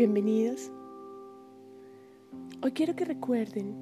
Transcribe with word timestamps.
Bienvenidos. 0.00 0.72
Hoy 2.62 2.72
quiero 2.72 2.96
que 2.96 3.04
recuerden 3.04 3.74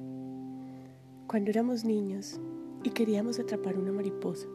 cuando 1.27 1.49
éramos 1.49 1.85
niños 1.85 2.41
y 2.83 2.89
queríamos 2.89 3.39
atrapar 3.39 3.77
una 3.77 3.93
mariposa. 3.93 4.45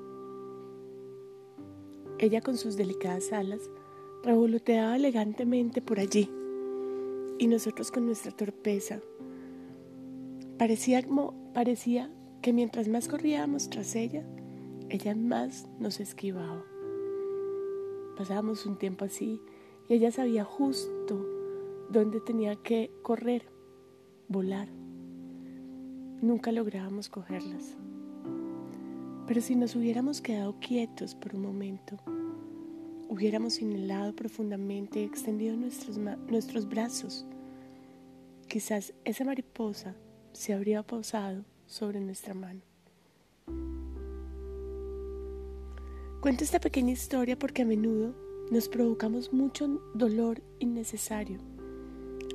Ella 2.18 2.42
con 2.42 2.58
sus 2.58 2.76
delicadas 2.76 3.32
alas 3.32 3.62
revoloteaba 4.22 4.96
elegantemente 4.96 5.80
por 5.80 6.00
allí 6.00 6.30
y 7.38 7.46
nosotros 7.46 7.90
con 7.90 8.04
nuestra 8.04 8.32
torpeza. 8.32 9.00
Parecía, 10.58 11.02
parecía 11.54 12.10
que 12.42 12.52
mientras 12.52 12.88
más 12.88 13.08
corríamos 13.08 13.70
tras 13.70 13.94
ella, 13.94 14.22
ella 14.90 15.14
más 15.14 15.66
nos 15.78 15.98
esquivaba. 15.98 16.62
Pasábamos 18.18 18.66
un 18.66 18.76
tiempo 18.76 19.06
así 19.06 19.40
y 19.88 19.94
ella 19.94 20.12
sabía 20.12 20.44
justo 20.44 21.33
dónde 21.94 22.20
tenía 22.20 22.56
que 22.56 22.90
correr, 23.02 23.46
volar. 24.28 24.68
Nunca 26.20 26.50
lográbamos 26.50 27.08
cogerlas. 27.08 27.76
Pero 29.28 29.40
si 29.40 29.54
nos 29.54 29.76
hubiéramos 29.76 30.20
quedado 30.20 30.58
quietos 30.58 31.14
por 31.14 31.36
un 31.36 31.42
momento, 31.42 31.96
hubiéramos 33.08 33.60
inhalado 33.60 34.14
profundamente 34.14 35.00
y 35.00 35.04
extendido 35.04 35.56
nuestros, 35.56 35.96
nuestros 35.96 36.68
brazos, 36.68 37.24
quizás 38.48 38.92
esa 39.04 39.24
mariposa 39.24 39.94
se 40.32 40.52
habría 40.52 40.82
posado 40.82 41.44
sobre 41.66 42.00
nuestra 42.00 42.34
mano. 42.34 42.60
Cuento 46.20 46.42
esta 46.42 46.58
pequeña 46.58 46.92
historia 46.92 47.38
porque 47.38 47.62
a 47.62 47.66
menudo 47.66 48.14
nos 48.50 48.68
provocamos 48.68 49.32
mucho 49.32 49.80
dolor 49.94 50.42
innecesario 50.58 51.53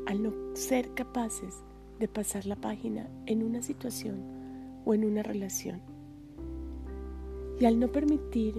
al 0.09 0.23
no 0.23 0.33
ser 0.55 0.95
capaces 0.95 1.63
de 1.99 2.07
pasar 2.07 2.47
la 2.47 2.55
página 2.55 3.07
en 3.27 3.43
una 3.43 3.61
situación 3.61 4.17
o 4.83 4.95
en 4.95 5.05
una 5.05 5.21
relación. 5.21 5.81
Y 7.59 7.65
al 7.65 7.79
no 7.79 7.91
permitir 7.91 8.55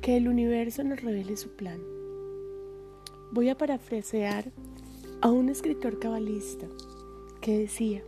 que 0.00 0.16
el 0.16 0.26
universo 0.26 0.82
nos 0.82 1.00
revele 1.00 1.36
su 1.36 1.50
plan. 1.50 1.78
Voy 3.30 3.48
a 3.48 3.56
parafrasear 3.56 4.50
a 5.20 5.30
un 5.30 5.50
escritor 5.50 6.00
cabalista 6.00 6.66
que 7.40 7.58
decía, 7.58 8.02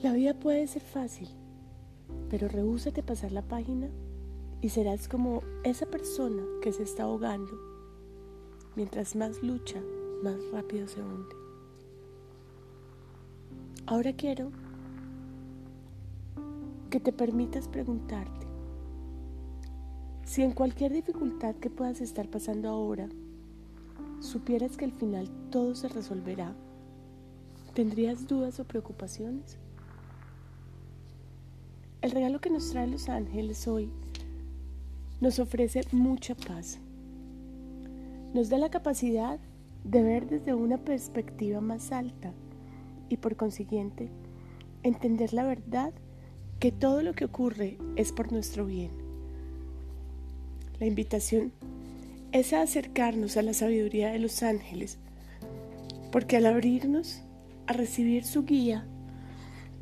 la 0.00 0.14
vida 0.14 0.32
puede 0.32 0.66
ser 0.68 0.80
fácil, 0.80 1.28
pero 2.30 2.48
rehúsate 2.48 3.02
pasar 3.02 3.30
la 3.30 3.42
página 3.42 3.90
y 4.62 4.70
serás 4.70 5.06
como 5.06 5.42
esa 5.64 5.84
persona 5.84 6.42
que 6.62 6.72
se 6.72 6.82
está 6.82 7.02
ahogando. 7.02 7.52
Mientras 8.74 9.16
más 9.16 9.42
lucha, 9.42 9.82
más 10.26 10.50
rápido 10.50 10.88
se 10.88 11.00
hunde. 11.00 11.34
Ahora 13.86 14.12
quiero 14.12 14.50
que 16.90 16.98
te 16.98 17.12
permitas 17.12 17.68
preguntarte 17.68 18.46
si 20.24 20.42
en 20.42 20.50
cualquier 20.50 20.92
dificultad 20.92 21.54
que 21.54 21.70
puedas 21.70 22.00
estar 22.00 22.28
pasando 22.28 22.68
ahora, 22.68 23.08
supieras 24.18 24.76
que 24.76 24.84
al 24.84 24.92
final 24.92 25.30
todo 25.50 25.76
se 25.76 25.88
resolverá, 25.88 26.52
¿tendrías 27.74 28.26
dudas 28.26 28.58
o 28.58 28.64
preocupaciones? 28.64 29.58
El 32.02 32.10
regalo 32.10 32.40
que 32.40 32.50
nos 32.50 32.70
trae 32.70 32.88
los 32.88 33.08
ángeles 33.08 33.68
hoy 33.68 33.90
nos 35.20 35.38
ofrece 35.38 35.82
mucha 35.92 36.34
paz. 36.34 36.80
Nos 38.34 38.48
da 38.48 38.58
la 38.58 38.70
capacidad 38.70 39.38
de 39.90 40.02
ver 40.02 40.26
desde 40.26 40.52
una 40.52 40.78
perspectiva 40.78 41.60
más 41.60 41.92
alta 41.92 42.32
y 43.08 43.18
por 43.18 43.36
consiguiente 43.36 44.10
entender 44.82 45.32
la 45.32 45.44
verdad 45.44 45.92
que 46.58 46.72
todo 46.72 47.02
lo 47.02 47.14
que 47.14 47.24
ocurre 47.24 47.78
es 47.94 48.12
por 48.12 48.32
nuestro 48.32 48.66
bien. 48.66 48.90
La 50.80 50.86
invitación 50.86 51.52
es 52.32 52.52
a 52.52 52.62
acercarnos 52.62 53.36
a 53.36 53.42
la 53.42 53.54
sabiduría 53.54 54.10
de 54.10 54.18
los 54.18 54.42
ángeles, 54.42 54.98
porque 56.10 56.36
al 56.36 56.46
abrirnos 56.46 57.22
a 57.66 57.72
recibir 57.72 58.24
su 58.24 58.44
guía, 58.44 58.86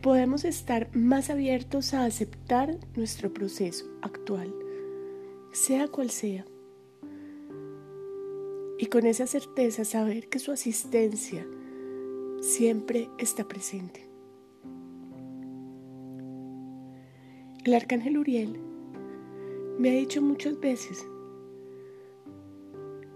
podemos 0.03 0.45
estar 0.45 0.95
más 0.95 1.31
abiertos 1.31 1.95
a 1.95 2.05
aceptar 2.05 2.77
nuestro 2.95 3.33
proceso 3.33 3.87
actual, 4.03 4.55
sea 5.53 5.89
cual 5.89 6.11
sea 6.11 6.45
y 8.85 8.87
con 8.87 9.07
esa 9.07 9.27
certeza 9.27 9.83
saber 9.87 10.29
que 10.29 10.39
su 10.39 10.53
asistencia 10.53 11.47
siempre 12.43 13.09
está 13.17 13.49
presente. 13.49 14.07
El 17.65 17.73
arcángel 17.73 18.19
Uriel 18.19 18.61
me 19.79 19.89
ha 19.89 19.95
dicho 19.95 20.21
muchas 20.21 20.61
veces, 20.61 21.03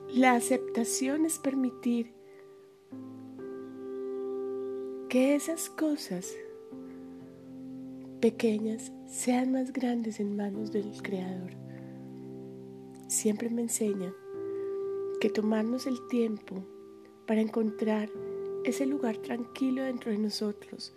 la 0.09 0.37
aceptación 0.37 1.27
es 1.27 1.39
permitir 1.39 2.15
que 5.11 5.35
esas 5.35 5.69
cosas 5.69 6.35
pequeñas 8.23 8.91
sean 9.07 9.53
más 9.53 9.75
grandes 9.75 10.19
en 10.19 10.35
manos 10.35 10.73
del 10.73 10.91
Creador. 11.03 11.51
Siempre 13.07 13.51
me 13.51 13.61
enseña 13.61 14.15
que 15.21 15.31
tomarnos 15.31 15.87
el 15.87 16.07
tiempo 16.09 16.65
para 17.27 17.41
encontrar 17.41 18.09
ese 18.65 18.87
lugar 18.87 19.17
tranquilo 19.17 19.83
dentro 19.83 20.13
de 20.13 20.19
nosotros, 20.19 20.95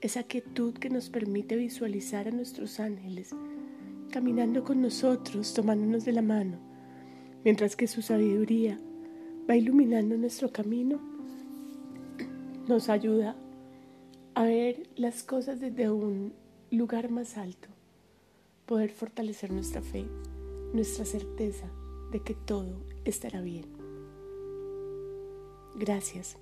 esa 0.00 0.22
quietud 0.22 0.74
que 0.74 0.88
nos 0.88 1.10
permite 1.10 1.56
visualizar 1.56 2.28
a 2.28 2.30
nuestros 2.30 2.80
ángeles 2.80 3.34
caminando 4.10 4.64
con 4.64 4.80
nosotros, 4.80 5.52
tomándonos 5.52 6.04
de 6.06 6.12
la 6.12 6.22
mano, 6.22 6.58
mientras 7.44 7.76
que 7.76 7.86
su 7.86 8.00
sabiduría 8.00 8.80
va 9.48 9.56
iluminando 9.56 10.16
nuestro 10.16 10.50
camino, 10.50 10.98
nos 12.66 12.88
ayuda 12.88 13.36
a 14.34 14.44
ver 14.44 14.88
las 14.96 15.22
cosas 15.24 15.60
desde 15.60 15.90
un 15.90 16.32
lugar 16.70 17.10
más 17.10 17.36
alto, 17.36 17.68
poder 18.64 18.90
fortalecer 18.90 19.52
nuestra 19.52 19.82
fe, 19.82 20.06
nuestra 20.72 21.04
certeza 21.04 21.70
de 22.10 22.20
que 22.20 22.34
todo 22.34 22.80
estará 23.04 23.40
bien. 23.40 23.66
Gracias. 25.76 26.38